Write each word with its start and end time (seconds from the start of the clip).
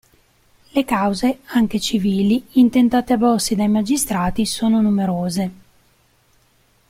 Le 0.71 0.83
cause, 0.83 1.35
anche 1.49 1.79
civili, 1.79 2.43
intentate 2.53 3.13
a 3.13 3.17
Bossi 3.17 3.53
dai 3.53 3.67
magistrati 3.67 4.47
sono 4.47 4.81
numerose. 4.81 5.51